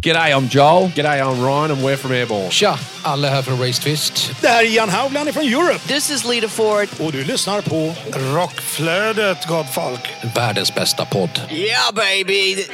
[0.00, 0.88] G'day, I'm Joel.
[0.94, 2.50] G'day, I'm Ryan and we're from Airborne.
[2.50, 4.30] Tja, alla här från Race Twist.
[4.40, 5.78] Det här är Ian Haugland från Europe.
[5.78, 6.88] This is Lita Ford.
[7.00, 7.94] Och du lyssnar på
[8.34, 10.00] Rockflödet, gott folk.
[10.36, 11.40] Världens bästa podd.
[11.50, 12.64] Yeah, baby!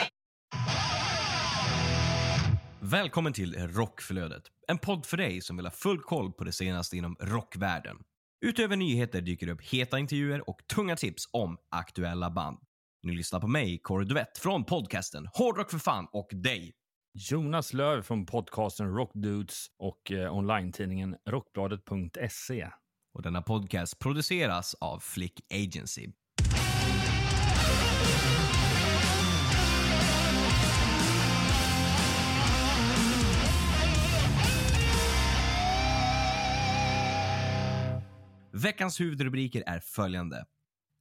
[2.81, 4.43] Välkommen till Rockflödet.
[4.69, 7.97] En podd för dig som vill ha full koll på det senaste inom rockvärlden.
[8.45, 12.59] Utöver nyheter dyker det upp heta intervjuer och tunga tips om aktuella band.
[13.03, 16.73] Ni lyssnar på mig, Kåre Duvett, från podcasten Hårdrock för fan och dig.
[17.17, 22.71] Jonas Löv från podcasten Rockdudes och eh, online-tidningen rockbladet.se.
[23.13, 26.09] Och denna podcast produceras av Flick Agency.
[38.53, 40.47] Veckans huvudrubriker är följande.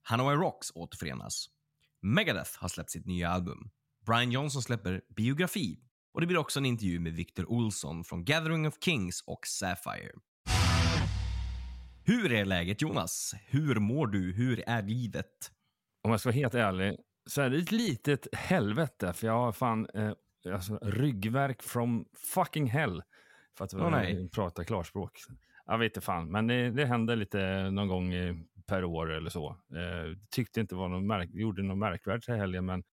[0.04, 1.46] Hanoi Rocks återförenas.
[2.02, 3.70] Megadeth har släppt sitt nya album.
[4.06, 5.80] Brian Johnson släpper biografi.
[6.14, 10.12] Och det blir också en intervju med Victor Olsson från Gathering of Kings och Sapphire.
[12.06, 13.34] Hur är läget Jonas?
[13.46, 14.34] Hur mår du?
[14.34, 15.52] Hur är livet?
[16.04, 19.52] Om jag ska vara helt ärlig så är det ett litet helvete för jag har
[19.52, 20.12] fan eh,
[20.54, 23.04] alltså, ryggverk from fucking hell.
[23.58, 25.20] För att eh, prata klarspråk.
[25.66, 28.36] Jag vet inte fan, men det, det händer lite någon gång eh,
[28.68, 29.50] per år eller så.
[29.50, 32.84] Eh, tyckte inte var någon märk gjorde något märkvärdigt i helgen, men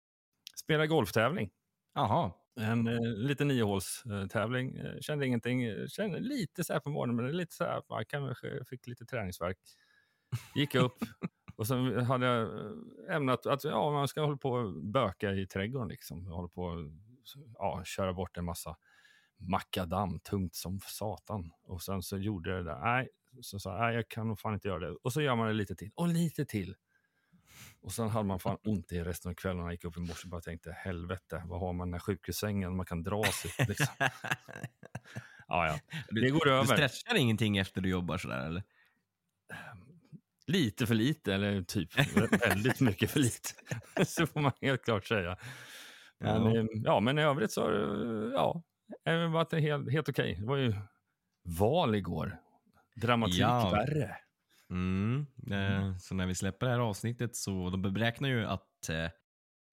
[0.56, 1.50] spela golftävling.
[1.94, 2.32] Jaha.
[2.61, 4.77] En eh, liten niohålstävling.
[4.77, 5.62] Eh, kände ingenting.
[5.64, 9.05] Eh, Kände lite så här på morgonen, men lite så här, man kanske fick lite
[9.05, 9.58] träningsvärk.
[10.55, 10.98] Gick upp
[11.56, 15.47] och sen hade jag eh, ämnat att ja, man ska hålla på och böka i
[15.47, 15.88] trädgården.
[15.88, 16.27] Liksom.
[16.27, 16.91] Hålla på och
[17.55, 18.77] ja, köra bort en massa
[19.38, 21.50] makadam, tungt som satan.
[21.62, 22.81] Och sen så gjorde jag det där.
[22.81, 23.08] Nej,
[23.41, 24.97] så sa jag, nej, jag kan nog fan inte göra det.
[25.03, 26.75] Och så gör man det lite till och lite till.
[27.82, 30.24] Och sen hade man fan ont i resten av kvällen jag gick upp i morse
[30.24, 33.66] och bara tänkte helvete, vad har man den här sjukhussängen man kan dra sig?
[33.68, 33.86] Liksom.
[35.52, 35.78] Ja, ja.
[36.08, 36.64] Du, Det går du över.
[36.64, 38.62] stretchar ingenting efter du jobbar sådär eller?
[40.46, 43.48] Lite för lite, eller typ vä- väldigt mycket för lite.
[44.06, 45.36] så får man helt klart säga.
[46.19, 46.54] Men, Ja.
[46.56, 46.66] ja.
[46.72, 48.62] ja, men i övrigt så har det ja,
[49.04, 50.34] det varit helt, helt okej.
[50.40, 50.74] Det var ju
[51.58, 52.36] val igår.
[52.96, 53.70] Dramatik Ja.
[53.70, 54.16] värre.
[54.70, 55.26] Mm.
[55.50, 59.08] Eh, så när vi släpper det här avsnittet så de beräknar ju att eh,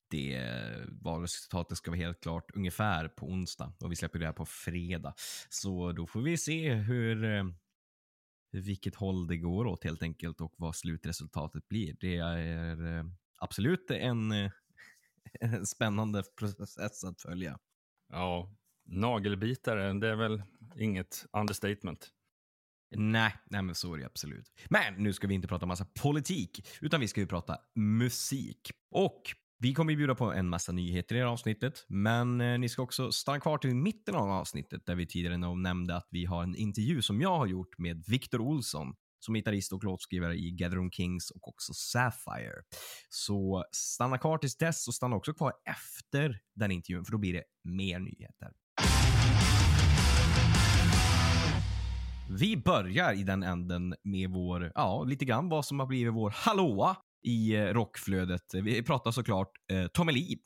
[0.10, 0.42] det
[0.88, 5.14] valresultatet ska vara helt klart ungefär på onsdag och vi släpper det här på fredag.
[5.50, 7.44] Så då får vi se hur, eh,
[8.52, 11.96] vilket håll det går åt helt enkelt och vad slutresultatet blir.
[12.00, 13.06] Det är
[13.38, 14.32] absolut en,
[15.40, 17.60] en spännande process att följa.
[18.10, 20.44] Ja, nagelbitare, det är väl
[20.76, 22.14] inget understatement.
[22.96, 24.52] Nej, nej men så är det absolut.
[24.70, 28.72] Men nu ska vi inte prata massa politik, utan vi ska ju prata musik.
[28.92, 29.22] Och
[29.60, 32.70] vi kommer ju bjuda på en massa nyheter i det här avsnittet, men eh, ni
[32.70, 36.44] ska också stanna kvar till mitten av avsnittet där vi tidigare nämnde att vi har
[36.44, 40.92] en intervju som jag har gjort med Victor Olsson som gitarrist och låtskrivare i Gathering
[40.92, 42.62] Kings och också Sapphire.
[43.10, 47.34] Så stanna kvar tills dess och stanna också kvar efter den intervjun, för då blir
[47.34, 48.52] det mer nyheter.
[52.30, 56.30] Vi börjar i den änden med vår, ja, lite grann vad som har blivit vår
[56.30, 58.54] hallåa i eh, rockflödet.
[58.54, 60.12] Vi pratar såklart eh, Tommy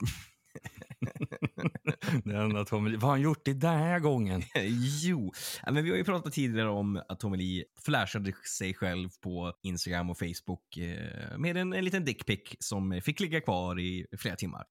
[2.25, 4.41] enda Tommy, vad har han gjort det den här gången?
[5.01, 5.31] jo,
[5.71, 10.09] men vi har ju pratat tidigare om att Tommy Lee flashade sig själv på Instagram
[10.09, 14.63] och Facebook eh, med en, en liten dickpic som fick ligga kvar i flera timmar.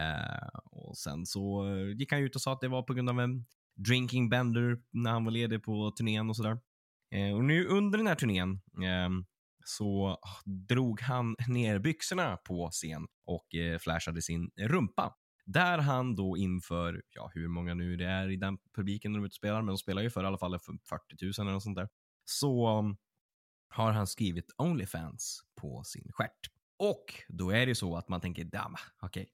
[0.00, 1.66] Eh, och sen så
[1.96, 3.44] gick han ut och sa att det var på grund av en
[3.76, 6.58] drinking bender när han var ledig på turnén och sådär.
[7.10, 9.10] Eh, och nu under den här turnén eh,
[9.64, 15.14] så ah, drog han ner byxorna på scen och eh, flashade sin rumpa.
[15.44, 19.62] Där han då inför, ja hur många nu det är i den publiken de utspelar,
[19.62, 21.88] men de spelar ju för i alla fall för 40 000 eller något sånt där.
[22.24, 22.96] Så mm,
[23.68, 26.50] har han skrivit Onlyfans på sin stjärt.
[26.78, 29.28] Och då är det så att man tänker, damn, okej,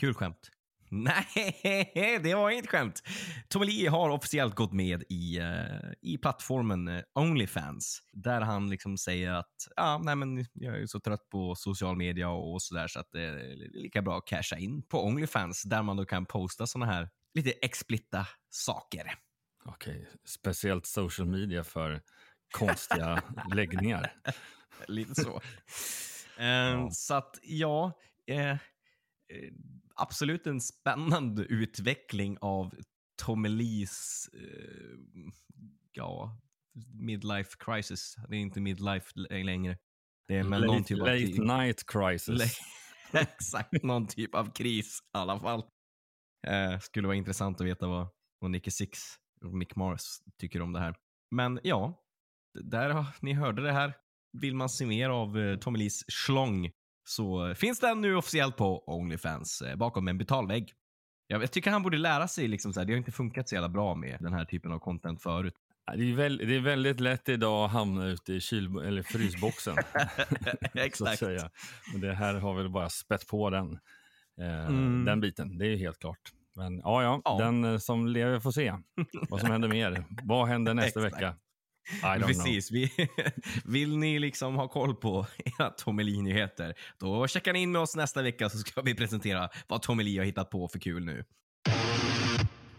[0.00, 0.50] kul skämt.
[0.92, 3.02] Nej, det var inget skämt.
[3.48, 8.02] Tommy Lee har officiellt gått med i, eh, i plattformen eh, Onlyfans.
[8.12, 12.28] Där han liksom säger att ja, nej, men jag är så trött på social media
[12.28, 15.96] och, sådär så att det är lika bra att casha in på Onlyfans där man
[15.96, 19.14] då kan posta såna här lite explitta saker.
[19.64, 22.00] Okej, speciellt social media för
[22.52, 23.22] konstiga
[23.54, 24.12] läggningar.
[24.88, 25.40] Lite så.
[26.38, 27.92] Ehm, Så att ja,
[28.26, 28.56] eh, eh,
[29.94, 32.74] absolut en spännande utveckling av
[33.22, 34.98] Tommy Lees eh,
[35.92, 36.40] ja,
[36.94, 38.16] midlife crisis.
[38.28, 39.78] Det är inte midlife l- längre.
[40.28, 42.60] Det är men någon late, typ av late night crisis.
[43.12, 45.64] Exakt, någon typ av kris i alla fall.
[46.46, 49.00] Eh, skulle vara intressant att veta vad, vad Nicky Six
[49.44, 50.02] och Mick Mars
[50.38, 50.94] tycker om det här.
[51.30, 52.02] Men ja,
[52.60, 53.94] där har ni hörde det här.
[54.38, 56.70] Vill man se mer av eh, Tommy Lees schlong
[57.10, 60.72] så finns den nu officiellt på Onlyfans eh, bakom en betalvägg.
[61.26, 63.68] Jag, tycker han borde lära sig, liksom så här, det har inte funkat så jävla
[63.68, 65.54] bra med den här typen av content förut.
[65.96, 69.76] Det är, väl, det är väldigt lätt idag att hamna ute i kyl, eller frysboxen.
[70.74, 71.22] Exakt.
[72.00, 73.78] det här har väl bara spett på den,
[74.40, 75.04] eh, Mm.
[75.04, 75.58] den biten.
[75.58, 76.20] Det är helt klart.
[76.56, 77.38] Men ja, ja, Ja.
[77.38, 78.74] den eh, som lever får se
[79.28, 80.04] vad som händer mer.
[80.22, 81.34] Vad händer nästa vecka?
[82.00, 82.26] Know.
[82.26, 82.70] Precis.
[82.70, 82.92] Vi,
[83.64, 85.26] vill ni liksom ha koll på
[85.58, 89.48] era Tommy Lee-nyheter, då checkar ni in med oss nästa vecka så ska vi presentera
[89.68, 91.24] vad Tommy Lee har hittat på för kul nu.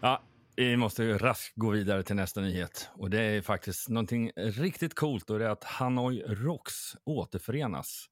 [0.00, 0.22] Ja,
[0.56, 2.88] vi måste ju raskt gå vidare till nästa nyhet.
[2.94, 8.06] Och Det är faktiskt någonting riktigt coolt och det är att Hanoi Rocks återförenas.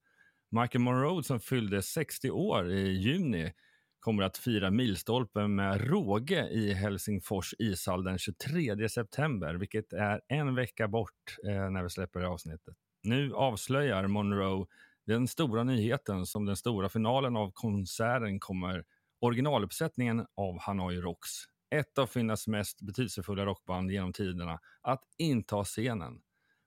[0.50, 3.52] Michael Monroe som fyllde 60 år i juni
[4.00, 10.54] kommer att fira milstolpen med råge i Helsingfors ishall den 23 september, vilket är en
[10.54, 12.74] vecka bort eh, när vi släpper det avsnittet.
[13.02, 14.66] Nu avslöjar Monroe
[15.06, 18.84] den stora nyheten som den stora finalen av konserten kommer
[19.20, 26.20] originaluppsättningen av Hanoi Rocks ett av Finlands mest betydelsefulla rockband genom tiderna, att inta scenen.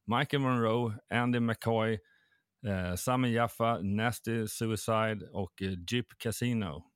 [0.05, 1.99] Michael Monroe, Andy McCoy,
[2.67, 6.92] eh, Sami Jaffa, Nasty Suicide och eh, Jip Casino.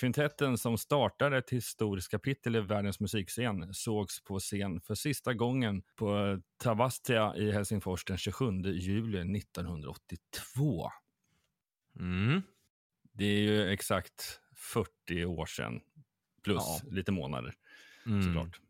[0.00, 5.82] Kvintetten som startade ett historiskt kapitel i världens musikscen sågs på scen för sista gången
[5.94, 10.90] på Tavastia i Helsingfors den 27 juli 1982.
[11.98, 12.42] Mm.
[13.12, 15.80] Det är ju exakt 40 år sedan,
[16.42, 16.90] plus Ja.
[16.90, 17.54] lite månader
[18.06, 18.22] Mm.
[18.22, 18.60] såklart.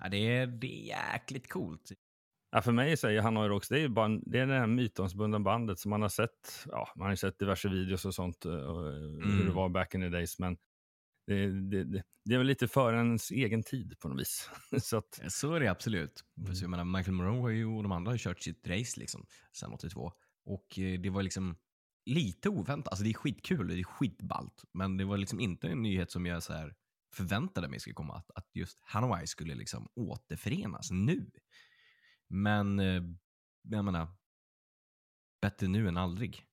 [0.00, 1.92] Ja, det, är, det är jäkligt coolt.
[2.54, 5.40] Ja, för mig säger Hanoi Rocks, det är, ju bara, det är det här mytomspunna
[5.40, 6.66] bandet som man har sett.
[6.66, 9.46] Ja, man har sett diverse videos och sånt, eh, och, eh, hur Mm.
[9.46, 10.38] det var back in the days.
[10.38, 10.56] Men
[11.26, 14.50] det, det, det, är väl lite före ens egen tid på något vis.
[14.82, 16.24] Så att, Så är det absolut.
[16.38, 16.52] Mm.
[16.54, 20.12] Jag menar, Michael Monroe och de andra har kört sitt race liksom, sen 82.
[20.44, 21.56] Och eh, det var liksom
[22.06, 22.88] lite oväntat.
[22.88, 24.64] Alltså det är skitkul, det är skitballt.
[24.72, 26.74] Men det var liksom inte en nyhet som jag så här
[27.14, 28.14] förväntade mig skulle komma.
[28.14, 31.30] Att, att just Hanoi skulle liksom återförenas nu.
[32.32, 33.02] Men eh,
[33.62, 34.08] jag menar,
[35.42, 36.44] bättre nu än aldrig.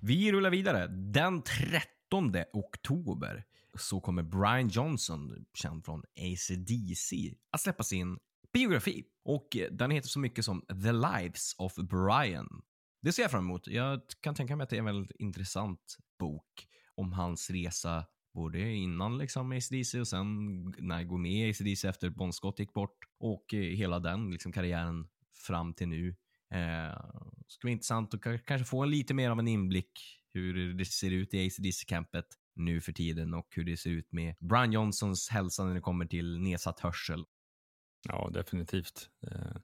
[0.00, 0.86] Vi rullar vidare.
[0.86, 3.44] Den 13 oktober
[3.78, 8.18] så kommer Brian Johnson, känd från ACDC, att släppa sin
[8.52, 9.04] biografi.
[9.24, 12.62] Och eh, den heter så mycket som The Lives of Brian.
[13.02, 13.66] Det ser jag fram emot.
[13.66, 18.04] Jag kan tänka mig att det är en väldigt intressant bok om hans resa
[18.36, 22.58] både innan liksom ACDC och sen när jag går med i ACDC efter Bon Scott
[22.58, 25.08] gick bort och eh, hela den liksom, karriären
[25.46, 26.08] fram till nu.
[26.50, 27.00] Eh,
[27.48, 31.10] ska vara intressant att kanske få en lite mer av en inblick hur det ser
[31.10, 35.64] ut i ACDC-campet nu för tiden och hur det ser ut med Brian Johnsons hälsa
[35.64, 37.24] när det kommer till nedsatt hörsel.
[38.08, 39.10] ja, definitivt.
[39.30, 39.56] Eh,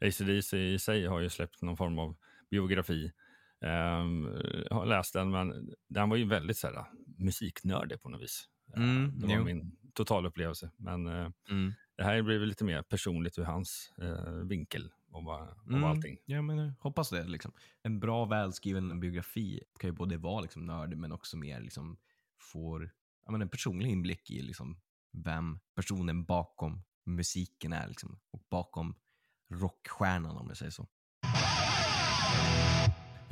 [0.00, 2.16] ACDC i sig har ju släppt någon form av
[2.50, 3.12] biografi.
[3.62, 4.28] Um,
[4.70, 6.84] jag har läst den, men den var ju väldigt så här,
[7.16, 8.48] musiknördig på något vis.
[8.76, 9.44] Eh, Mm, det var jo.
[9.44, 10.70] min totalupplevelse.
[10.76, 11.72] Men eh, Mm.
[11.96, 16.18] det här blir väl lite mer personligt ur hans eh, vinkel om, om Mm, allting.
[16.24, 17.24] Ja, men hoppas det.
[17.24, 17.52] Liksom.
[17.82, 21.96] En bra välskriven biografi kan ju både vara liksom, nördig men också mer liksom,
[22.38, 22.90] får
[23.24, 24.80] ja, men en personlig inblick i liksom,
[25.12, 28.94] vem personen bakom musiken är liksom, och bakom
[29.50, 30.88] rockstjärnan om jag säger så.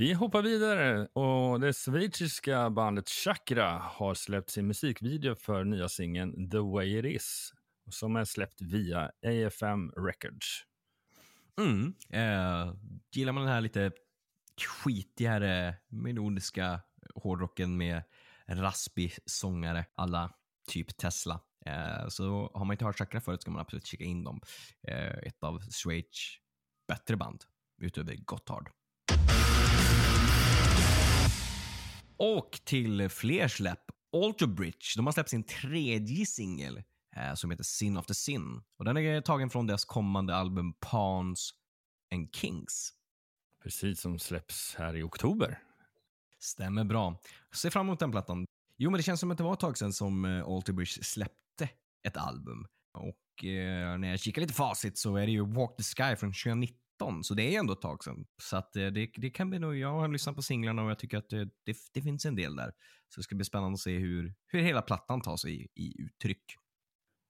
[0.00, 6.50] Vi hoppar vidare och det schweiziska bandet Chakra har släppt sin musikvideo för nya singeln
[6.50, 7.52] The Way It Is
[7.90, 10.64] som är släppt via AFM Records.
[11.59, 11.95] Mm.
[12.11, 12.75] Eh,
[13.12, 13.92] gillar man den här lite
[14.66, 16.80] skitigare melodiska
[17.14, 18.02] hårdrocken med
[18.47, 20.33] raspig sångare alla
[20.69, 21.40] typ Tesla.
[21.66, 24.40] Eh, så har man inte hört Chakra förut ska man absolut kika in dem.
[24.83, 26.38] Eh, ett av Schweiz
[26.88, 27.45] bättre band
[27.78, 28.71] utöver Gotthard.
[32.23, 33.85] Och till fler släpp.
[34.12, 36.83] Alter Bridge, de har släppt sin tredje singel
[37.17, 38.62] eh, som heter Sin of the Sin.
[38.77, 41.55] Och den är tagen från deras kommande album Pawns
[42.12, 42.93] and Kings.
[43.62, 45.59] Precis som släpps här i oktober.
[46.39, 47.21] Stämmer bra.
[47.55, 48.47] Se fram emot den plattan.
[48.77, 51.05] Jo, men det känns som att det var ett tag sedan som eh, Alter Bridge
[51.05, 51.69] släppte
[52.03, 52.67] ett album.
[52.93, 56.33] Och eh, när jag kikar lite facit så är det ju Walk the Sky från
[56.33, 56.89] 2019.
[57.23, 58.26] Så det är ändå ett tag sedan.
[58.42, 60.99] Så att, eh, det, det kan bli nog, jag har lyssnat på singlarna och jag
[60.99, 62.73] tycker att eh, det, det, det finns en del där.
[63.09, 66.02] Så det ska bli spännande att se hur, hur hela plattan tar sig i, i
[66.02, 66.45] uttryck.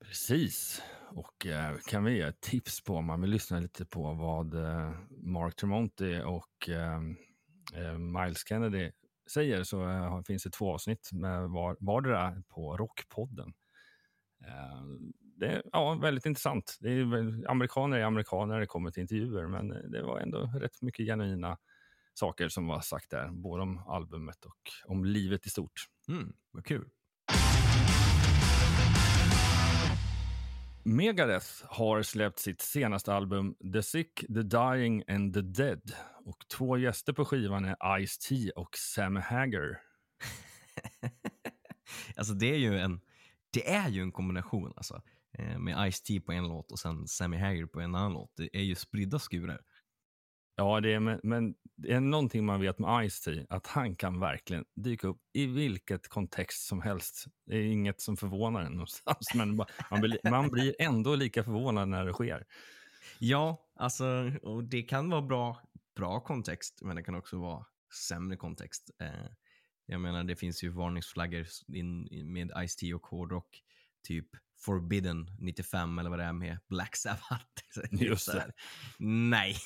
[0.05, 0.83] Precis.
[1.09, 4.55] Och eh, kan vi ge ett tips på om man vill lyssna lite på vad
[4.55, 7.01] eh, Mark Tremonti och eh,
[7.75, 8.91] eh Miles Kennedy
[9.33, 13.53] säger så eh, finns det två avsnitt med var, vardera på Rockpodden.
[15.43, 16.79] Eh, det är ja, väldigt intressant.
[16.81, 20.83] Det är, amerikaner är amerikaner när det kommer till intervjuer, men det var ändå rätt
[20.83, 21.59] mycket genuina
[22.15, 25.87] saker som var sagt där, både om albumet och om livet i stort.
[26.09, 26.89] Mm, vad kul.
[30.83, 35.93] Megadeth har släppt sitt senaste album The Sick, The Dying and The Dead.
[36.25, 39.81] Och två gäster på skivan är Ice-T och Sam Hagar.
[42.17, 43.01] alltså det är ju en,
[43.51, 45.03] det är ju en kombination alltså.
[45.41, 48.33] Eh, Med Ice-T på en låt och sen Sammy Hagar på en annan låt.
[48.37, 49.61] Det är ju spridda skurar.
[50.57, 54.21] Ja, det är, men, men det är någonting man vet med Ice-T, att han kan
[54.21, 57.25] verkligen dyka upp i vilket kontext som helst.
[57.47, 59.57] Det är inget som förvånar en någonstans, men
[59.91, 62.47] man blir, man blir ändå lika förvånad när det sker.
[63.19, 65.61] Ja, alltså och det kan vara bra,
[65.97, 67.67] bra kontext, men det kan också vara
[68.09, 68.91] sämre kontext.
[69.03, 69.31] Eh,
[69.87, 73.63] jag menar, det finns ju varningsflaggor in, in med Ice-T och hårdrock,
[74.09, 74.29] typ
[74.61, 77.47] Forbidden 95 eller vad det är med Black Sabbath.
[77.91, 78.53] Just det.
[78.99, 79.57] Nej.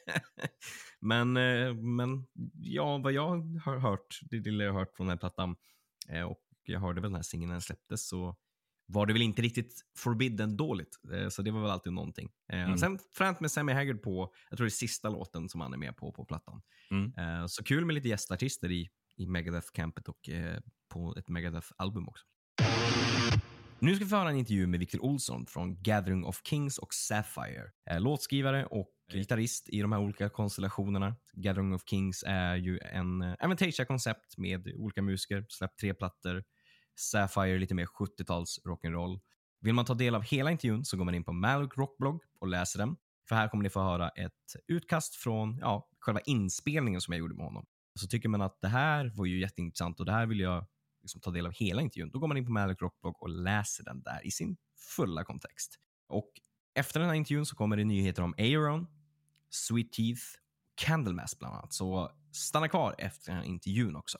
[1.00, 5.12] men, eh, men ja, vad jag har hört, det lilla jag har hört från den
[5.12, 5.56] här plattan,
[6.08, 8.36] eh, och jag hörde väl den här singeln när den släpptes, så
[8.86, 10.98] var det väl inte riktigt forbidden dåligt.
[11.12, 12.30] Eh, Så det var väl alltid någonting.
[12.52, 12.78] Mm.
[12.78, 15.78] Sen främst med Sammy Haggard på, jag tror det är sista låten som han är
[15.78, 16.62] med på, på plattan.
[16.90, 17.48] Mm.
[17.48, 20.28] Så kul med lite gästartister i, i Megadeth-campet och
[20.88, 22.24] på ett Megadeth-album också.
[23.86, 26.94] Nu ska vi få höra en intervju med Victor Olsson från Gathering of Kings och
[26.94, 27.70] Sapphire.
[27.90, 31.16] Eh, Låtskrivare och gitarrist i de här olika konstellationerna.
[31.32, 36.44] Gathering of Kings är ju en eh, Avantasia-koncept med olika musiker, släppt tre plattor.
[36.98, 39.20] Sapphire lite mer 70-tals rock'n'roll.
[39.60, 42.48] Vill man ta del av hela intervjun så går man in på Maluk Rockblog och
[42.48, 42.96] läser den.
[43.28, 47.34] För här kommer ni få höra ett utkast från ja, själva inspelningen som jag gjorde
[47.34, 47.66] med honom.
[48.00, 50.66] Så tycker man att det här var ju jätteintressant och det här vill jag
[51.06, 53.84] liksom ta del av hela intervjun, då går man in på Maluk Rockblog och läser
[53.84, 54.56] den där i sin
[54.96, 55.74] fulla kontext.
[56.08, 56.30] Och
[56.74, 58.86] efter den här intervjun så kommer det nyheter om Aeron,
[59.50, 60.22] Sweet Teeth,
[60.74, 61.72] Candlemass bland annat.
[61.72, 64.18] Så stanna kvar efter den här intervjun också.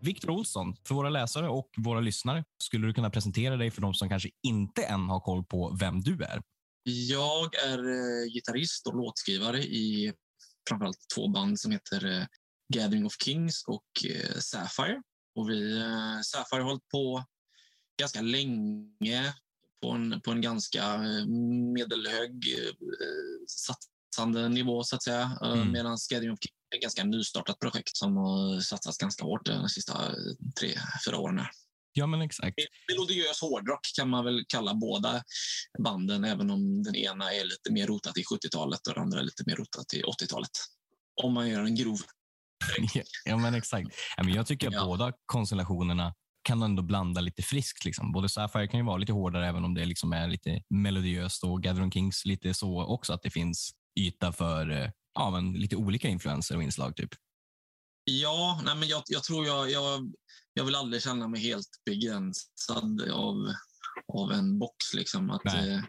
[0.00, 3.94] Victor Olsson, för våra läsare och våra lyssnare, skulle du kunna presentera dig för de
[3.94, 6.42] som kanske inte än har koll på vem du är?
[6.82, 10.12] Jag är eh, gitarrist och låtskrivare i
[10.68, 12.26] framförallt två band som heter eh,
[12.74, 15.02] Gathering of Kings och eh, Sapphire.
[15.34, 17.24] Och vi, eh, Sapphire har hållit på
[18.00, 19.34] ganska länge
[19.82, 21.26] på en, på en ganska eh,
[21.74, 22.72] medelhög eh,
[23.46, 25.38] satsande nivå så att säga.
[25.42, 25.72] Eh, Mm.
[25.72, 29.68] Medan Gathering of Kings är ett ganska nystartat projekt som har satsats ganska hårt de
[29.68, 30.12] sista eh,
[30.60, 31.38] tre, fyra åren.
[31.38, 31.50] här.
[31.92, 32.56] Ja, men exakt.
[32.88, 35.22] Melodiös hårdrock kan man väl kalla båda
[35.78, 39.24] banden, även om den ena är lite mer rotat i 70-talet och den andra är
[39.24, 40.50] lite mer rotat i 80-talet.
[41.22, 41.98] Om man gör en grov.
[43.24, 43.88] Ja, men exakt.
[44.16, 44.84] Ja, men jag tycker att Ja.
[44.84, 47.84] båda konstellationerna kan ändå blanda lite friskt.
[47.84, 48.12] Liksom.
[48.12, 51.62] Både Sapphire kan ju vara lite hårdare även om det liksom är lite melodiöst och
[51.62, 56.08] Gathering Kings lite så också att det finns yta för eh, ja, men lite olika
[56.08, 56.96] influenser och inslag.
[56.96, 57.10] typ.
[58.04, 60.12] Ja, nej, men jag, jag tror jag, jag,
[60.54, 63.36] jag vill aldrig känna mig helt begränsad av,
[64.12, 64.94] av en box.
[64.94, 65.30] Liksom.
[65.30, 65.82] Att, Nej.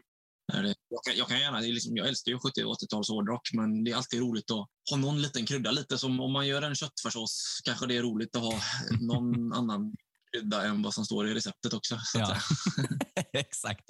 [0.90, 3.92] Jag, kan, jag kan gärna, liksom, jag älskar ju 70 och 80-tals hårdrock, men det
[3.92, 5.72] är alltid roligt att ha någon liten krydda.
[5.72, 8.54] Lite som om man gör en köttfärssås kanske det är roligt att ha
[9.02, 9.96] någon annan
[10.34, 12.00] krydda än vad som står i receptet också.
[12.14, 12.38] Ja.
[13.34, 13.84] exakt.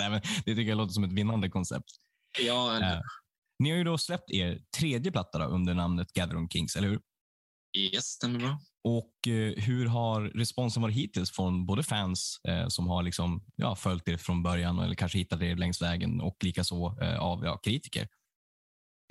[0.46, 1.92] Det tycker jag låter som ett vinnande koncept.
[2.39, 3.01] ja, eller, Eh,
[3.63, 7.00] Ni har ju då släppt er tredje platta då, under namnet Gathering Kings, eller hur?
[7.78, 8.60] Yes, stämmer bra.
[8.84, 13.76] Och eh, hur har responsen varit hittills från både fans eh, som har liksom, ja,
[13.76, 17.58] följt er från början eller kanske hittat er längs vägen och likaså eh, av ja,
[17.58, 18.08] kritiker?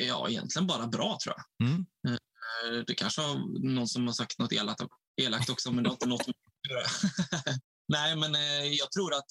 [0.03, 1.69] Ja, egentligen bara bra tror jag.
[1.69, 1.87] Mm.
[2.09, 4.81] Eh, Det kanske har någon som har sagt något elakt,
[5.23, 6.35] elakt också, men det har inte något med.
[7.93, 9.31] Nej, men eh, jag tror att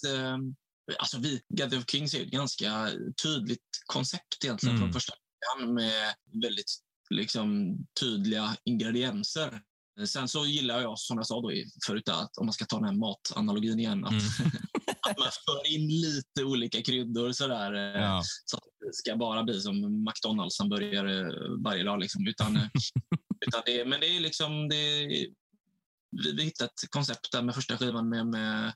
[1.00, 2.89] alltså vi, Gather of Kings är ett ganska
[3.24, 4.86] tydligt koncept egentligen Mm.
[4.88, 6.72] från första början med väldigt
[7.09, 9.61] liksom, tydliga ingredienser.
[10.07, 11.51] Sen så gillar jag, som jag sa då
[11.87, 14.23] förut, att om man ska ta den här matanalogin igen, att, Mm.
[15.09, 17.73] att man för in lite olika kryddor sådär.
[17.73, 18.21] eh, Ja.
[18.45, 21.31] så att det ska bara bli som McDonalds hamburgare
[21.63, 21.99] varje dag.
[21.99, 22.27] Liksom.
[22.27, 22.67] Utan, eh,
[23.47, 24.69] utan det, men det är liksom...
[24.69, 25.07] Det,
[26.11, 28.73] vi, vi hittade ett koncept där med första skivan med, med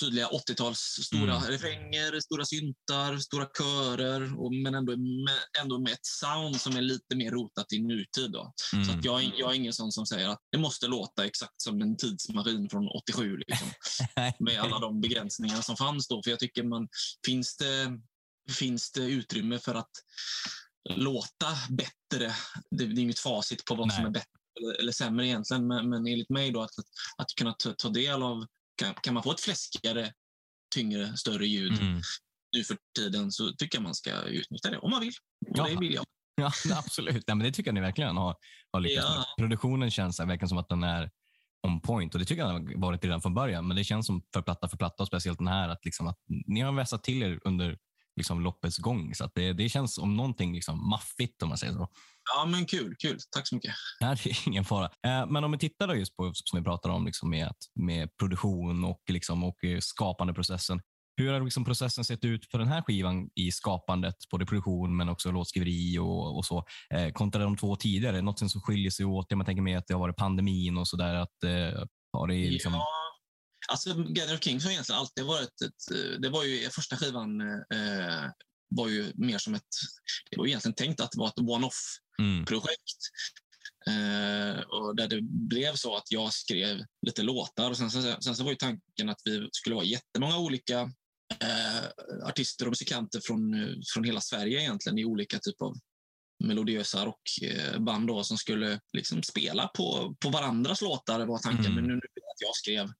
[0.00, 1.48] tydliga 80-tals stora Mm.
[1.50, 6.82] refränger, stora syntar, stora körer, och, men ändå med, ändå med ett sound som är
[6.82, 8.32] lite mer rotat i nutid.
[8.32, 8.52] Då.
[8.70, 8.98] Så Mm.
[8.98, 11.80] att jag, är- jag är ingen sån som säger att det måste låta exakt som
[11.80, 13.36] en tidsmaskin från 87.
[13.36, 13.68] Liksom
[14.38, 16.22] med alla de begränsningar som fanns då.
[16.22, 16.88] För jag tycker man,
[17.26, 17.98] finns det,
[18.52, 19.90] finns det utrymme för att
[20.96, 22.34] låta bättre.
[22.70, 23.96] Det, det är inget facit på vad Nej.
[23.96, 24.28] som är bättre
[24.60, 26.84] eller, eller sämre egentligen, men, men enligt mig då att, att,
[27.18, 28.46] att kunna ta, ta del av,
[28.84, 30.12] kan, kan man få ett fläskigare,
[30.74, 32.00] tyngre, större ljud Mm.
[32.56, 35.12] nu för tiden så tycker jag man ska utnyttja det om man vill.
[35.50, 35.68] Och Ja.
[35.68, 36.04] det vill jag.
[36.34, 37.24] Ja, absolut.
[37.26, 38.36] Nej, men det tycker jag ni verkligen har,
[38.72, 39.16] har lyckats Ja.
[39.18, 39.44] med.
[39.44, 41.10] Produktionen känns verkligen som att den är
[41.66, 43.68] on point och det tycker jag den har varit redan från början.
[43.68, 46.18] Men det känns som för platta för platta och speciellt den här att, liksom att
[46.46, 47.78] ni har vässat till er under
[48.16, 49.14] liksom loppets gång.
[49.14, 51.88] Så att det, det känns om någonting liksom maffigt om man säger så.
[52.34, 53.18] Ja, men kul, kul.
[53.36, 53.74] Tack så mycket.
[54.00, 54.84] Nej, det är ingen fara.
[55.06, 58.16] Eh, Men om vi tittar då just på, som vi pratar om, liksom med, med
[58.16, 60.80] produktion och, liksom, och eh, skapande processen.
[61.16, 65.08] Hur har liksom processen sett ut för den här skivan i skapandet, både produktion men
[65.08, 66.64] också låtskriveri och, och så,
[66.94, 68.22] eh, kontra de två tidigare?
[68.22, 69.26] Något som skiljer sig åt?
[69.28, 71.14] Jag tänker mig att det har varit pandemin och sådär.
[71.14, 72.72] Att, eh, har det liksom...
[72.72, 72.86] Ja,
[73.72, 75.96] alltså Gather Kings har egentligen alltid varit ett...
[75.96, 78.24] eh, Det var ju första skivan eh,
[78.76, 79.68] var ju mer som ett...
[80.30, 82.98] Det var egentligen tänkt att det var ett one-off-projekt.
[82.98, 83.42] Mm,
[83.86, 88.36] Eh, och där det blev så att jag skrev lite låtar och sen, sen, sen
[88.36, 90.80] så var ju tanken att vi skulle vara jättemånga olika
[91.40, 91.84] eh,
[92.24, 95.74] artister och musikanter från, eh, från hela Sverige egentligen i olika typer av
[96.44, 101.72] melodiösa rockband då, som skulle liksom spela på, på varandras låtar var tanken.
[101.72, 101.74] Mm.
[101.74, 102.92] Men nu nu att jag skrev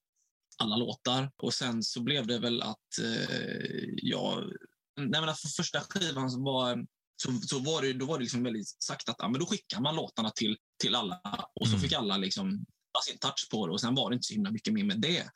[0.58, 4.52] alla låtar och sen så blev det väl att eh, jag...
[4.96, 6.86] Nej men för första skivan så var,
[7.22, 9.80] så, så var det, då var det liksom väldigt sagt att ja, men då skickar
[9.80, 11.20] man låtarna till, till alla
[11.60, 11.80] och så Mm.
[11.80, 12.64] fick alla liksom
[13.06, 15.30] sin touch på det och sen var det inte så himla mycket mer med det.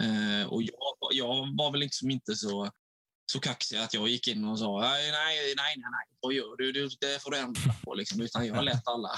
[0.00, 0.72] Eh, och jag,
[1.12, 2.70] jag var väl liksom inte så,
[3.32, 6.18] så kaxig att jag gick in och sa nej, nej, nej, nej, nej.
[6.20, 6.72] vad gör du?
[6.72, 7.94] du det får du ändra på.
[7.94, 8.20] Liksom.
[8.20, 9.10] Utan jag lät alla.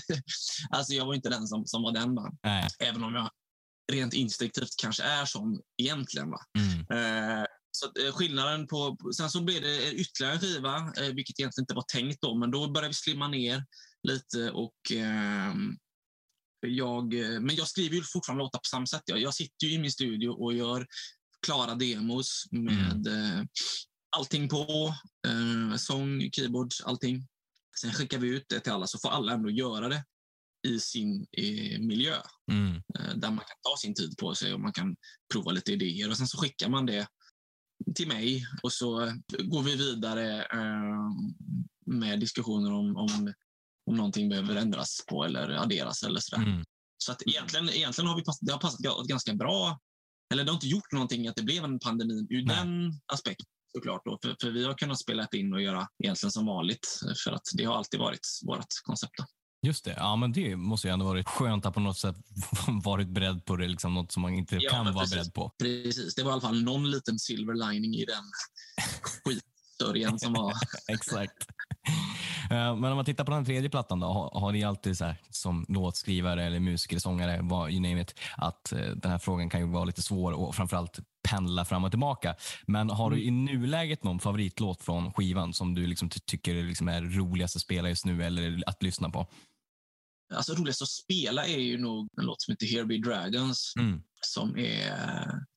[0.70, 2.14] alltså jag var inte den som, som var den.
[2.14, 2.32] Va?
[2.78, 3.30] Även om jag
[3.92, 6.30] rent instinktivt kanske är sån egentligen.
[6.30, 6.38] Va?
[6.58, 7.44] Mm, Eh,
[7.82, 11.62] så att, eh, skillnaden på, sen så blev det ytterligare en skiva, eh, vilket egentligen
[11.62, 13.64] inte var tänkt då, men då började vi slimma ner
[14.02, 15.76] lite och ehm,
[16.66, 19.02] jag, eh, men jag skriver ju fortfarande låtar på samma sätt.
[19.06, 20.86] Jag, jag sitter ju i min studio och gör
[21.46, 23.44] klara demos med eh,
[24.16, 24.94] allting på.
[25.26, 27.28] Eh, sång, keyboards, allting.
[27.80, 30.04] Sen skickar vi ut det till alla så får alla ändå göra det
[30.68, 32.16] i sin eh, miljö
[32.50, 34.96] mm, eh, där man kan ta sin tid på sig och man kan
[35.32, 36.10] prova lite idéer.
[36.10, 37.06] Och Sen så skickar man det
[37.94, 41.10] till mig och så går vi vidare eh,
[41.86, 43.32] med diskussioner om, om,
[43.90, 46.42] om någonting behöver ändras på eller adderas eller sådär.
[46.42, 46.64] mm.
[46.98, 49.80] Så att egentligen, egentligen har vi pass, det har passat ga- ganska bra.
[50.32, 52.56] Eller det har inte gjort någonting att det blev en pandemi ur Nej.
[52.56, 54.02] den aspekten såklart.
[54.04, 54.18] Då.
[54.22, 57.00] För, för vi har kunnat spela in och göra egentligen som vanligt.
[57.24, 59.12] För att det har alltid varit vårt koncept.
[59.18, 59.24] Då.
[59.62, 59.94] Just det.
[59.96, 62.16] Ja, men det måste ju ändå varit skönt att på något sätt
[62.84, 63.68] varit beredd på det.
[63.68, 65.14] Liksom, något som man inte Ja, kan vara precis.
[65.16, 65.52] beredd på.
[65.58, 68.24] Precis, det var i alla fall någon liten silver lining i den
[69.24, 70.52] skitsörjan som var.
[70.92, 71.32] Exakt.
[72.50, 75.04] Eh, Men om man tittar på den tredje plattan då, har, har ni alltid så
[75.04, 79.50] här, som låtskrivare eller musiker, sångare, vad, you name it, att eh, den här frågan
[79.50, 80.98] kan ju vara lite svår och framförallt
[81.28, 82.34] pendla fram och tillbaka.
[82.66, 86.88] Men har du i nuläget någon favoritlåt från skivan som du liksom ty- tycker liksom
[86.88, 89.26] är roligast att spela just nu eller att lyssna på?
[90.34, 93.72] Alltså roligast att spela är ju nog en låt som heter Here Be Dragons.
[93.78, 94.02] Mm.
[94.26, 94.96] Som är...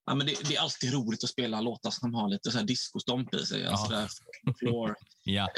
[0.06, 2.66] Ja, men det, det är alltid roligt att spela låtar som har lite så här
[2.66, 3.66] discostomp i sig.
[3.66, 4.54] Alltså Ja.
[4.60, 4.96] floor.
[5.24, 5.50] Ja,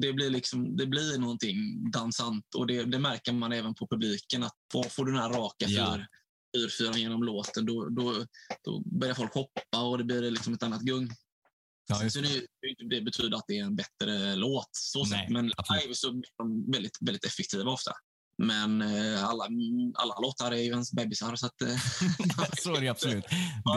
[0.00, 4.42] det blir, liksom, det blir någonting dansant och det, det märker man även på publiken.
[4.42, 5.94] att Får, får du den här raka Ja.
[5.94, 6.06] fyr,
[6.56, 8.26] fyrfyran genom låten då, då,
[8.64, 11.10] då börjar folk hoppa och det blir liksom ett annat gung.
[11.88, 12.46] ja just så det,
[12.90, 14.70] det, betyder att det är en bättre låt.
[14.72, 15.26] Så Nej.
[15.30, 17.92] Men live så blir de väldigt, väldigt effektiva ofta.
[18.42, 19.48] Men eh, alla,
[19.94, 21.36] alla låtar är ju ens bebisar.
[21.36, 21.68] Så att, eh,
[22.62, 23.24] så är det absolut.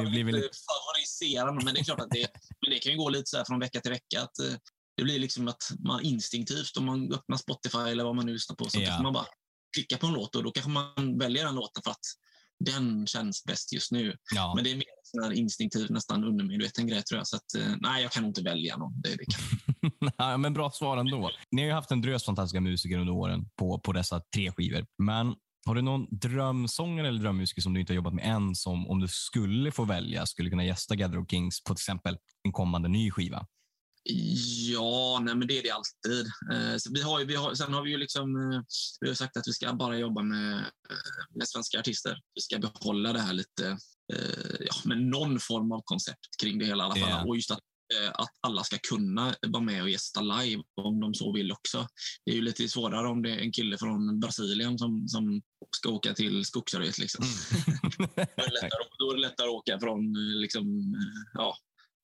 [0.03, 2.27] Det blir väl inte favorisera dem, men det är klart att det,
[2.61, 4.21] men det kan ju gå lite så här från vecka till vecka.
[4.21, 4.53] Att, eh,
[4.97, 8.55] det blir liksom att man instinktivt, om man öppnar Spotify eller vad man nu lyssnar
[8.55, 9.01] på, så Ja.
[9.01, 9.25] man bara
[9.73, 12.05] klickar på en låt och då kanske man väljer den låten för att
[12.65, 14.15] den känns bäst just nu.
[14.35, 14.53] ja.
[14.55, 17.27] Men det är mer sån instinktiv, nästan undermedveten grej tror jag.
[17.27, 19.01] Så att, eh, nej, jag kan inte välja någon.
[19.01, 19.25] Det, det.
[20.17, 21.31] Ja, men bra svar ändå.
[21.51, 24.85] Ni har ju haft en drös fantastiska musiker under åren på, på dessa tre skivor.
[24.97, 28.87] Men har du någon drömsångare eller drömmusiker som du inte har jobbat med än som
[28.87, 32.51] om du skulle få välja skulle kunna gästa Gather of Kings på till exempel en
[32.51, 33.47] kommande ny skiva?
[34.03, 36.25] Ja, nej, men det är det alltid.
[36.51, 38.61] Eh, vi har, ju- vi har, sen har vi ju liksom, eh,
[38.99, 42.19] vi har sagt att vi ska bara jobba med, eh, med svenska artister.
[42.35, 43.67] Vi ska behålla det här lite,
[44.13, 47.09] eh, ja, med någon form av koncept kring det hela i alla fall.
[47.09, 47.23] Ja.
[47.25, 47.59] Och just att,
[48.01, 51.87] eh, att alla ska kunna vara med och gästa live om de så vill också.
[52.25, 55.41] Det är ju lite svårare om det är en kille från Brasilien som, som
[55.75, 56.97] ska åka till Skogsröjet.
[56.97, 57.25] Liksom.
[57.97, 60.95] då, är det lättare, då är det lättare att åka från eh, liksom,
[61.33, 61.57] ja,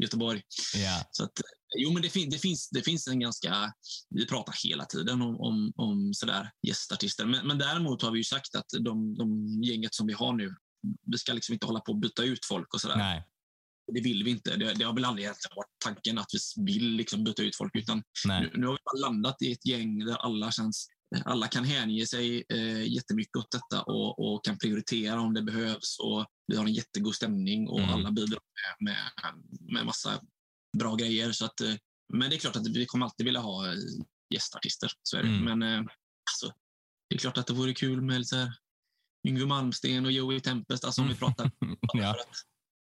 [0.03, 0.41] Göteborg.
[0.75, 1.03] ja.
[1.11, 1.31] Så att,
[1.75, 3.73] Jo, men det, fin det, finns, det finns en ganska...
[4.09, 7.25] Vi pratar hela tiden om, om, om sådär gästartister.
[7.25, 10.55] Men, men däremot har vi ju sagt att de, de gänget som vi har nu,
[11.11, 12.97] vi ska liksom inte hålla på att byta ut folk och sådär.
[12.97, 13.27] Nej.
[13.93, 14.55] Det vill vi inte.
[14.55, 17.75] Det, det har väl aldrig varit tanken att vi vill liksom byta ut folk.
[17.75, 20.87] Utan nu, nu har vi bara landat i ett gäng där alla känns
[21.25, 25.99] alla kan hänge sig eh, jättemycket åt detta och, och, kan prioritera om det behövs.
[25.99, 27.93] Och vi har en jättegod stämning och Mm.
[27.93, 28.39] alla bidrar
[28.79, 30.21] med, med, med massa
[30.77, 31.31] bra grejer.
[31.31, 31.73] Så att, eh,
[32.13, 33.77] men det är klart att vi kommer alltid vilja ha eh,
[34.33, 34.91] gästartister.
[35.03, 35.29] Så är det.
[35.29, 35.59] Mm.
[35.59, 35.91] Men eh,
[36.31, 36.55] alltså,
[37.09, 38.53] det är klart att det vore kul med lite här,
[39.27, 41.51] Yngwie Malmsteen och Joey Tempest, alltså om vi pratar
[41.93, 42.13] ja.
[42.13, 42.27] för att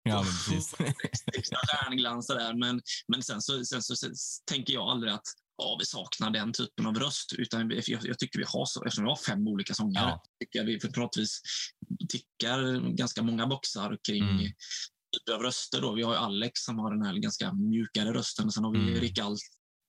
[0.02, 0.74] ja, men precis.
[1.68, 2.54] stjärnglans där.
[2.54, 4.08] Men, men sen, så, sen så, så
[4.50, 5.26] tänker jag aldrig att
[5.56, 7.32] ja, vi saknar den typen av röst.
[7.32, 10.22] Utan vi- jag, jag tycker vi har så, eftersom vi har fem olika sångare, Ja.
[10.40, 11.40] tycker jag vi förhoppningsvis
[12.08, 14.52] tickar ganska många boxar kring Mm.
[15.18, 15.80] Typer av röster.
[15.80, 15.92] Då.
[15.94, 18.50] Vi har ju Alex som har den här ganska mjukare rösten.
[18.50, 18.94] Sen har vi Mm.
[19.00, 19.40] Rick Alt,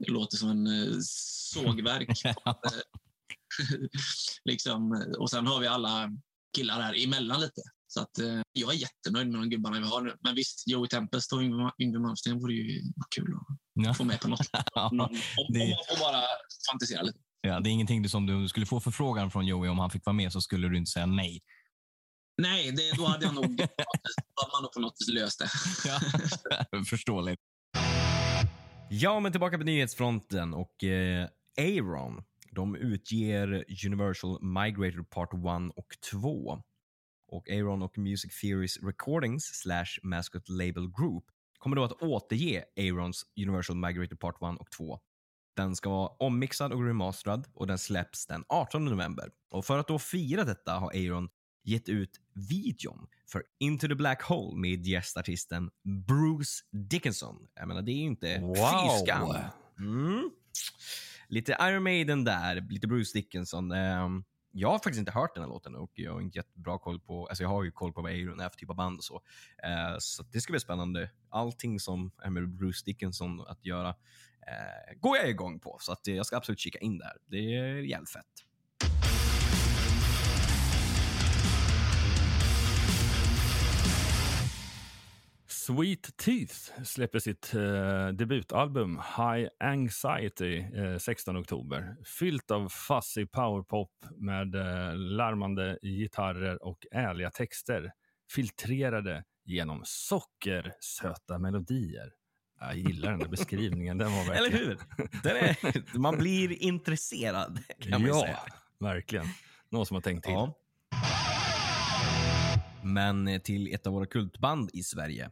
[0.06, 2.10] det låter som en eh, sågverk.
[4.46, 5.06] liksom.
[5.20, 6.10] Och sen har vi alla
[6.58, 7.62] killar här emellan lite.
[7.88, 10.16] Så att, eh, jag är jättenöjd med de gubbarna vi har nu.
[10.22, 12.82] Men visst, Joey Tempest och Yngwie Malmsteen vore ju
[13.16, 13.94] kul att Ja.
[13.94, 14.40] få med på något.
[14.74, 15.10] Om, det- om man
[15.90, 16.22] får bara
[16.72, 17.20] fantisera lite.
[17.42, 19.80] Ja, det är ingenting du, som du, om du skulle få förfrågan från Joey om
[19.80, 21.42] han fick vara med så skulle du inte säga nej.
[22.38, 25.50] Nej, det, då hade jag nog, hade man nog på något vis löst det.
[25.86, 26.00] Ja.
[26.90, 27.40] Förståeligt.
[28.90, 32.24] Ja, men tillbaka på nyhetsfronten och eh, Aaron.
[32.52, 35.40] De utger Universal Migrator Part 1
[35.76, 36.62] och 2.
[37.28, 41.24] Och Aaron och Music Theories Recordings slash Mascot Label Group
[41.58, 45.00] kommer då att återge Aarons Universal Migrator Part 1 och 2.
[45.56, 49.32] Den ska vara ommixad och remasterad och den släpps den 18 november.
[49.50, 51.30] Och för att då fira detta har Aaron
[51.66, 57.48] gett ut videon för Into the Black Hole med gästartisten Bruce Dickinson.
[57.56, 58.56] Jag menar, det är ju inte Wow.
[58.56, 59.36] fy skam.
[59.80, 60.32] Mm.
[61.28, 63.72] Lite Iron Maiden där, lite Bruce Dickinson.
[63.72, 67.00] Ehm, jag har faktiskt inte hört den här låten och jag har inte jättebra koll
[67.00, 69.04] på, alltså jag har ju koll på vad Aaron är för typ av band och
[69.04, 69.22] så.
[69.64, 71.10] Eh, så det ska bli spännande.
[71.30, 73.90] Allting som är med Bruce Dickinson att göra
[74.48, 77.18] eh, går jag igång på, så att jag ska absolut kika in där.
[77.26, 78.45] Det är jävligt fett.
[85.66, 91.96] Sweet Teeth släpper sitt eh, debutalbum High Anxiety eh, 16 oktober.
[92.20, 97.92] Fyllt av fuzzy powerpop med eh, larmande gitarrer och ärliga texter.
[98.32, 102.12] Filtrerade genom sockersöta melodier.
[102.60, 103.98] Jag gillar den där beskrivningen.
[103.98, 104.78] Den var Eller hur?
[105.24, 108.40] Den är, man blir intresserad, kan man ju ja, säga.
[108.80, 109.26] verkligen.
[109.70, 110.34] Någon som har tänkt till.
[110.34, 110.54] Ja.
[112.84, 115.32] Men till ett av våra kultband i Sverige.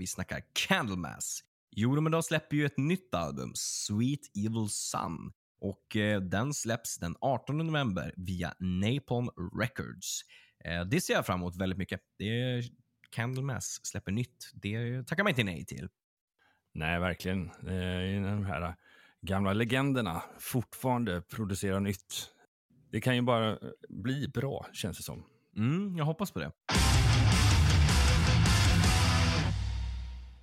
[0.00, 1.40] Vi snackar Candlemass.
[1.70, 5.32] Jo, men de släpper ju ett nytt album, Sweet Evil Sun.
[5.60, 9.28] Och eh, den släpps den 18 november via Napalm
[9.60, 10.20] Records.
[10.64, 12.00] Eh, det ser jag fram emot väldigt mycket.
[12.18, 12.64] Det är
[13.10, 14.50] Candlemass släpper nytt.
[14.52, 15.88] Det tackar man inte nej till.
[16.74, 17.46] Nej, verkligen.
[17.46, 18.74] Eh, de här
[19.20, 22.30] gamla legenderna fortfarande producerar nytt.
[22.90, 23.58] Det kan ju bara
[23.88, 25.24] bli bra, känns det som.
[25.56, 26.52] Mm, jag hoppas på det.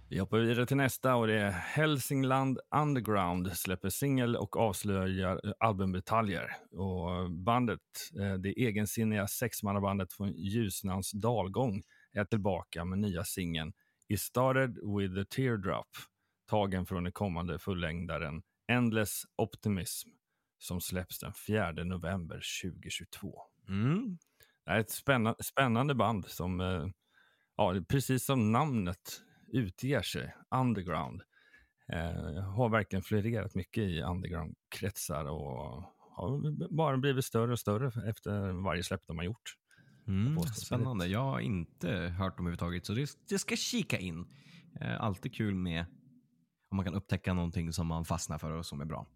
[0.10, 5.52] Vi hoppar vidare till nästa och det är Hälsingland Underground släpper singel och avslöjar eh,
[5.60, 6.58] albumdetaljer.
[6.72, 7.80] Och bandet,
[8.20, 13.74] eh, det egensinniga sexmannabandet från Ljusnans dalgång, är tillbaka med nya singeln
[14.10, 15.88] It started with a teardrop,
[16.50, 20.10] tagen från den kommande fullängdaren Endless Optimism,
[20.58, 23.41] som släpps den 4 november 2022.
[23.70, 24.17] Mm.
[24.65, 26.88] Det är ett spännande, spännande band som, eh,
[27.58, 31.21] ja, precis som namnet utger sig, underground.
[31.93, 35.83] Eh, har verkligen florerat mycket i underground-kretsar och
[36.15, 39.55] har bara blivit större och större efter varje släpp de har gjort.
[40.07, 41.07] Mm, spännande.
[41.07, 44.25] Jag har inte hört dem överhuvudtaget, så det, det ska kika in.
[44.81, 45.86] Eh, alltid kul med
[46.69, 49.07] om man kan upptäcka någonting som man fastnar för och som är bra.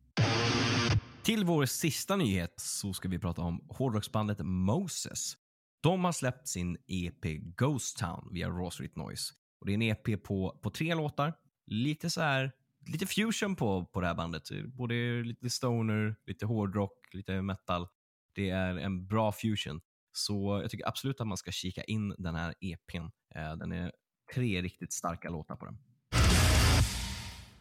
[1.23, 5.33] Till vår sista nyhet så ska vi prata om hårdrocksbandet Moses.
[5.81, 7.25] De har släppt sin EP
[7.57, 9.33] Ghost Town via Raw Street Noise.
[9.61, 11.33] Och det är en EP på, på tre låtar.
[11.65, 12.51] Lite så här,
[12.87, 14.43] lite fusion på, på det här bandet.
[14.65, 17.87] Både lite stoner, lite hårdrock, lite metal.
[18.35, 19.81] Det är en bra fusion.
[20.11, 23.05] Så jag tycker absolut att man ska kika in den här EPn.
[23.35, 23.91] Eh, den är
[24.33, 25.77] tre riktigt starka låtar på den.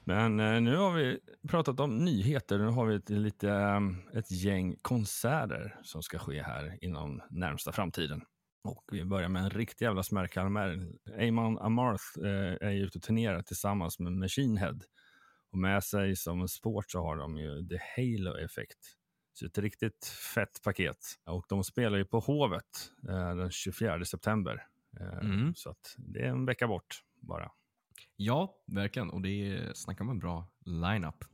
[0.05, 2.59] Men eh, nu har vi pratat om nyheter.
[2.59, 3.81] Nu har vi ett, lite, eh,
[4.19, 8.23] ett gäng konserter som ska ske här inom närmsta framtiden.
[8.63, 10.93] Och vi börjar med en riktig jävla smärtkalmär.
[11.29, 14.79] Amon Amarth eh, är ute och turnerar tillsammans med Machine Head.
[15.53, 18.79] Och med sig som sport så har de ju The Halo Effect.
[19.33, 20.99] Så ett riktigt fett paket.
[21.25, 24.67] Och de spelar ju på Hovet eh, den 24 september.
[25.01, 25.55] Eh, Mm.
[25.55, 27.51] Så att det är en vecka bort bara.
[28.17, 29.11] Ja, verkligen.
[29.11, 31.25] Och det är, snackar om en bra lineup.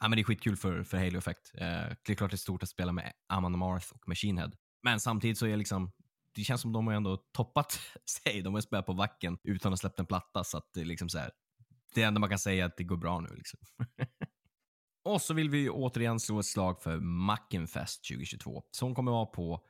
[0.00, 1.50] Ja, men det är skitkul för, för Halo Effect.
[1.54, 4.50] Eh, det är klart det är stort att spela med Amon Amarth och Machine Head.
[4.82, 5.92] Men samtidigt så är liksom,
[6.34, 8.42] det känns som de har ändå toppat sig.
[8.42, 10.44] De har spelat på vacken utan att släppt en platta.
[10.44, 11.30] Så att det är liksom så här,
[11.94, 13.28] det enda man kan säga är att det går bra nu.
[13.34, 13.58] Liksom.
[15.04, 19.60] och så vill vi återigen slå ett slag för Mackenfest 2022 som kommer vara på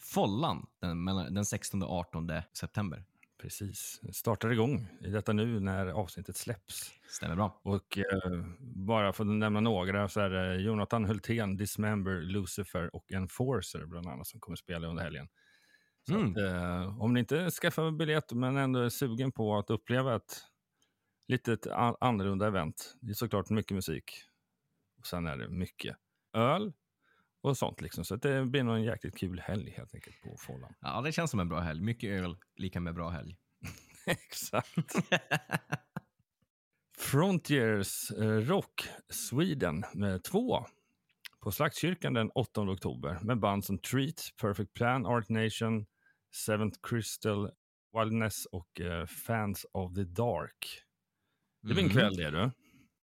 [0.00, 3.04] Follan den, den 16 och 18 september.
[3.42, 4.00] Precis.
[4.12, 6.92] Startar igång i detta nu när avsnittet släpps.
[7.08, 7.60] Stämmer bra.
[7.64, 13.12] Och eh, bara för att nämna några så är det Jonathan Hultén, Dismember, Lucifer och
[13.12, 15.28] Enforcer bland annat som kommer spela under helgen.
[16.10, 16.30] Mm.
[16.30, 20.44] att, eh, om ni inte skaffar biljett men ändå är sugen på att uppleva ett
[21.28, 21.66] litet
[22.00, 22.96] annorlunda event.
[23.00, 24.04] Det är såklart mycket musik.
[24.98, 25.96] Och sen är det mycket
[26.32, 26.72] öl
[27.40, 28.04] och sånt liksom.
[28.04, 30.74] Så det blir nog en jäkligt kul helg helt enkelt på Fållan.
[30.80, 31.80] Ja, det känns som en bra helg.
[31.80, 33.36] Mycket öl, lika med bra helg.
[34.06, 34.94] Exakt.
[36.98, 40.64] Frontiers eh, Rock Sweden med två
[41.40, 45.86] på Slaktkyrkan den 8 oktober med band som Treat, Perfect Plan, Art Nation,
[46.34, 47.50] Seventh Crystal,
[47.98, 50.82] Wildness och eh, Fans of the Dark.
[51.62, 51.92] Det blir en Mm.
[51.92, 52.50] kväll det du.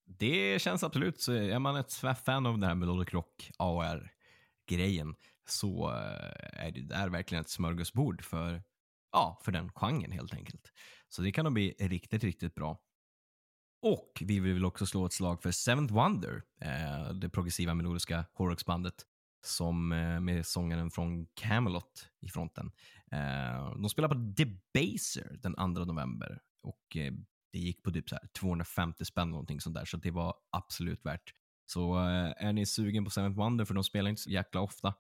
[0.06, 1.22] Det känns absolut.
[1.22, 1.94] Så är man ett
[2.26, 8.24] fan av den här Melodic Rock AR-grejen så eh, är det där verkligen ett smörgåsbord
[8.24, 8.64] för,
[9.12, 10.72] ja, för den genren helt enkelt.
[11.10, 12.80] Så det kan nog bli riktigt, riktigt bra.
[13.82, 19.06] Och vi vill också slå ett slag för Seventh Wonder, eh, det progressiva melodiska hårdrocksbandet
[19.46, 22.72] som eh, med sångaren från Camelot i fronten.
[23.12, 27.14] Eh, de spelar på Debaser den 2 november och eh,
[27.52, 31.06] det gick på typ så här 250 spänn någonting sånt där, så det var absolut
[31.06, 31.34] värt.
[31.66, 31.96] Så
[32.38, 34.94] är ni sugen på Seventh Wonder, för de spelar inte så jäkla ofta,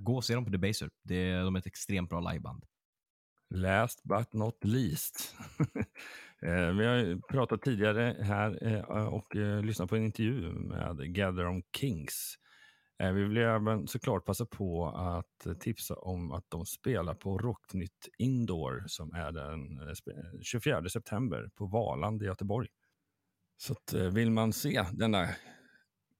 [0.00, 0.90] gå och se dem på Debaser.
[1.02, 2.64] De är ett extremt bra liveband.
[3.50, 5.34] Last but not least.
[6.40, 12.38] Vi har pratat tidigare här och lyssnat på en intervju med Gather on Kings.
[13.02, 17.38] Eh, vi vill även såklart passa på att eh, tipsa om att de spelar på
[17.38, 22.68] Rocknytt Indoor som är den eh, 24 september på Valand i Göteborg.
[23.56, 25.28] Så att, vill man se denna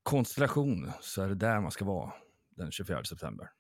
[0.03, 2.13] konstellation så är det där man ska vara
[2.57, 3.51] den 24 september.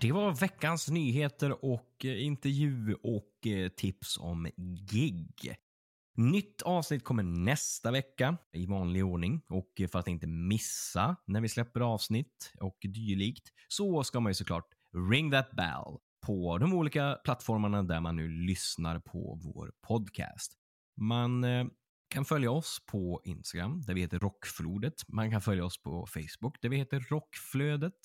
[0.00, 4.48] Det var veckans nyheter och intervju och tips om
[4.90, 5.56] gig.
[6.14, 11.48] Nytt avsnitt kommer nästa vecka i vanlig ordning och för att inte missa när vi
[11.48, 14.68] släpper avsnitt och dylikt så ska man ju såklart
[15.10, 20.52] ring that bell på de olika plattformarna där man nu lyssnar på vår podcast.
[20.96, 21.64] Man eh,
[22.08, 24.94] kan följa oss på Instagram där vi heter Rockflodet.
[25.08, 28.00] Man kan följa oss på Facebook där vi heter Rockflödet.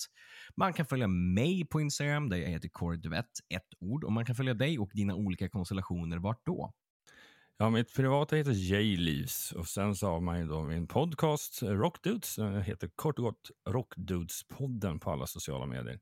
[0.55, 4.03] Man kan följa mig på Instagram där jag heter Kordvett, ett ord.
[4.03, 6.73] Och man kan följa dig och dina olika konstellationer vart då?
[7.59, 11.61] Ja, mitt privata heter Jay Leaves och sen så har man ju då min podcast
[11.61, 12.35] eh, Rockdudes.
[12.35, 15.99] Den eh, heter kort och gott Rockdudespodden på alla sociala medier.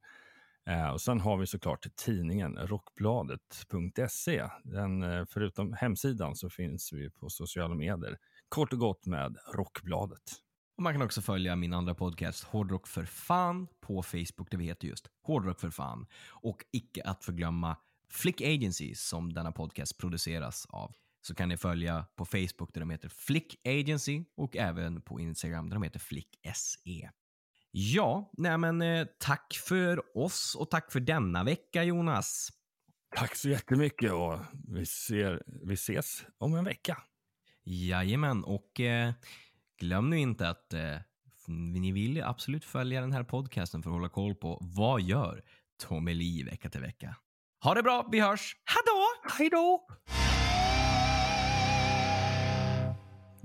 [0.70, 4.50] Eh, och sen har vi såklart tidningen rockbladet.se.
[4.64, 8.18] Den, eh, förutom hemsidan så finns vi på sociala medier.
[8.50, 10.34] Kort och gott med Rockbladet.
[10.78, 14.66] Och man kan också följa min andra podcast Hårdrock för fan på Facebook där vi
[14.66, 16.08] heter just Hårdrock för fan.
[16.30, 17.78] Och icke att förglömma
[18.10, 20.96] Flick Agency som denna podcast produceras av.
[21.26, 25.70] Så kan ni följa på Facebook där de heter Flick Agency och även på Instagram
[25.70, 27.12] där de heter Flick SE.
[27.72, 32.50] Ja, nej men eh, tack för oss och tack för denna vecka Jonas.
[33.16, 36.98] Tack så jättemycket och vi, ser, vi ses om en vecka.
[37.64, 39.14] Jajamän, och eh,
[39.80, 40.98] glöm nu inte att eh,
[41.48, 45.44] ni vill absolut följa den här podcasten för att hålla koll på vad gör
[45.84, 47.16] Tommy Lee vecka till vecka.
[47.64, 48.56] Ha det bra, vi hörs.
[48.66, 49.38] Hejdå!
[49.38, 49.88] Hejdå!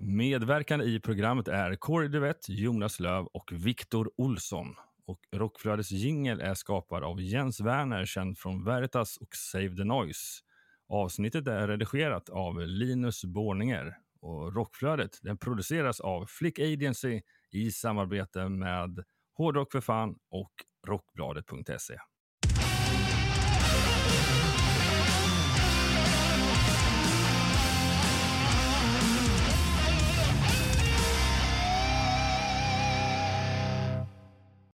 [0.02, 4.74] Medverkande i programmet är Corey Duvett, Jonas Löv och Viktor Olsson.
[5.06, 10.40] Och Rockflödets jingel är skapad av Jens Werner, känd från Veritas och Save the Noise.
[10.88, 18.48] Avsnittet är redigerat av Linus Borninger och Rockflödet den produceras av Flick Agency i samarbete
[18.48, 19.04] med
[19.36, 20.52] Hårdrock för fan och
[20.86, 21.94] Rockbladet.se.